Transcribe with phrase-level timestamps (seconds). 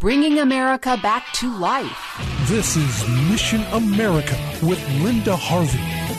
[0.00, 2.16] bringing America back to life.
[2.48, 6.09] This is Mission America with Linda Harvey.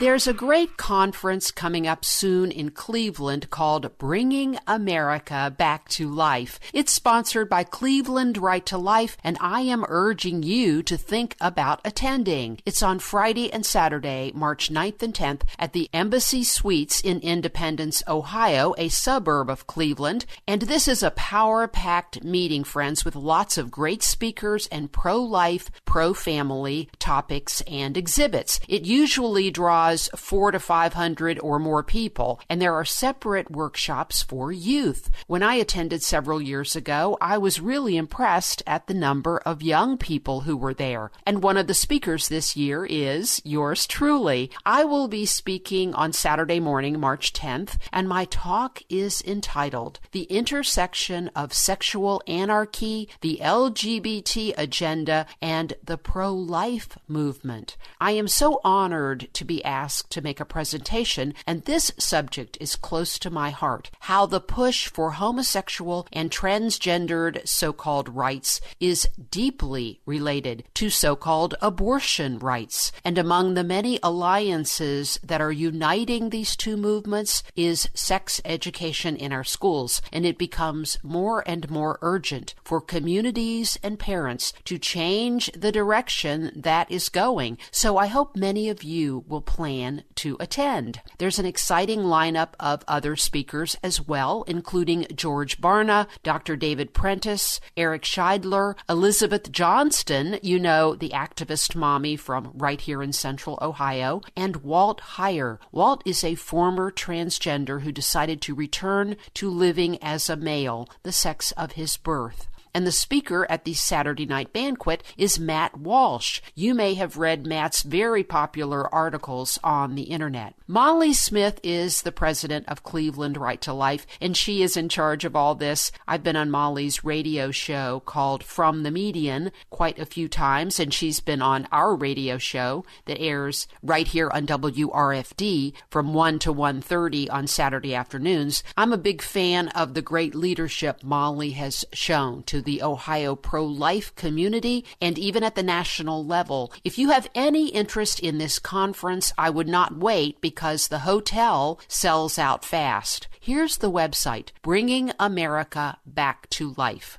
[0.00, 6.58] There's a great conference coming up soon in Cleveland called Bringing America Back to Life.
[6.72, 11.82] It's sponsored by Cleveland Right to Life, and I am urging you to think about
[11.84, 12.60] attending.
[12.64, 18.02] It's on Friday and Saturday, March 9th and 10th, at the Embassy Suites in Independence,
[18.08, 20.24] Ohio, a suburb of Cleveland.
[20.48, 25.20] And this is a power packed meeting, friends, with lots of great speakers and pro
[25.20, 28.60] life, pro family topics and exhibits.
[28.66, 34.52] It usually draws four to 500 or more people, and there are separate workshops for
[34.52, 35.10] youth.
[35.26, 39.98] When I attended several years ago, I was really impressed at the number of young
[39.98, 41.10] people who were there.
[41.26, 44.50] And one of the speakers this year is yours truly.
[44.64, 50.24] I will be speaking on Saturday morning, March 10th, and my talk is entitled The
[50.24, 57.76] Intersection of Sexual Anarchy, the LGBT Agenda, and the Pro Life Movement.
[58.00, 62.58] I am so honored to be asked asked to make a presentation, and this subject
[62.60, 68.60] is close to my heart how the push for homosexual and transgendered so called rights
[68.78, 72.92] is deeply related to so called abortion rights.
[73.04, 79.32] And among the many alliances that are uniting these two movements is sex education in
[79.32, 85.50] our schools, and it becomes more and more urgent for communities and parents to change
[85.52, 87.56] the direction that is going.
[87.70, 91.00] So I hope many of you will plan plan to attend.
[91.18, 96.56] There's an exciting lineup of other speakers as well, including George Barna, Dr.
[96.56, 103.12] David Prentice, Eric Scheidler, Elizabeth Johnston, you know, the activist mommy from right here in
[103.12, 105.58] central Ohio, and Walt Heyer.
[105.70, 111.12] Walt is a former transgender who decided to return to living as a male, the
[111.12, 112.48] sex of his birth.
[112.72, 116.40] And the speaker at the Saturday night banquet is Matt Walsh.
[116.54, 120.54] You may have read Matt's very popular articles on the internet.
[120.68, 125.24] Molly Smith is the president of Cleveland Right to Life, and she is in charge
[125.24, 125.90] of all this.
[126.06, 130.94] I've been on Molly's radio show called From the Median quite a few times, and
[130.94, 136.54] she's been on our radio show that airs right here on WRFD from 1 to
[136.54, 138.62] 1.30 on Saturday afternoons.
[138.76, 143.64] I'm a big fan of the great leadership Molly has shown to the Ohio pro
[143.64, 146.72] life community and even at the national level.
[146.84, 151.80] If you have any interest in this conference, I would not wait because the hotel
[151.88, 153.28] sells out fast.
[153.38, 157.18] Here's the website Bringing America Back to Life.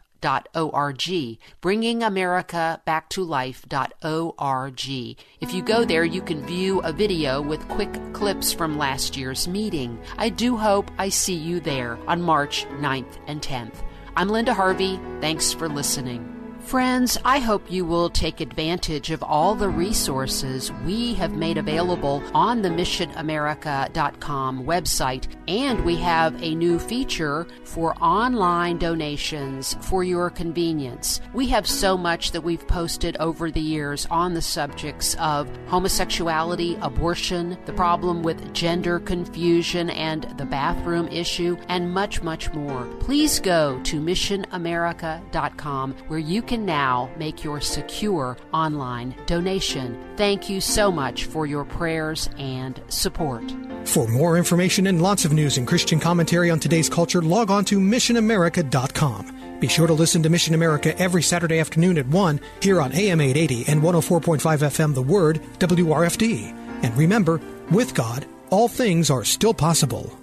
[0.53, 4.81] .org, bringing America back to life.org.
[5.41, 9.47] If you go there, you can view a video with quick clips from last year's
[9.47, 9.99] meeting.
[10.17, 13.81] I do hope I see you there on March 9th and 10th.
[14.15, 14.99] I'm Linda Harvey.
[15.21, 16.40] Thanks for listening.
[16.63, 22.23] Friends, I hope you will take advantage of all the resources we have made available
[22.33, 25.27] on the missionamerica.com website.
[25.49, 31.19] And we have a new feature for online donations for your convenience.
[31.33, 36.77] We have so much that we've posted over the years on the subjects of homosexuality,
[36.81, 42.85] abortion, the problem with gender confusion and the bathroom issue, and much, much more.
[42.99, 49.97] Please go to missionamerica.com where you now make your secure online donation.
[50.17, 53.43] Thank you so much for your prayers and support.
[53.85, 57.65] For more information and lots of news and Christian commentary on today's culture, log on
[57.65, 59.59] to missionamerica.com.
[59.59, 63.21] Be sure to listen to Mission America every Saturday afternoon at 1 here on AM
[63.21, 66.51] 880 and 104.5 FM The Word, WRFD.
[66.83, 67.39] And remember,
[67.69, 70.20] with God, all things are still possible.